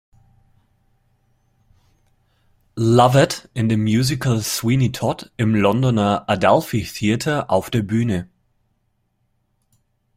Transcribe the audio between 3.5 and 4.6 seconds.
in dem Musical